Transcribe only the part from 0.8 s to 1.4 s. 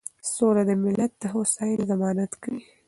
ملت د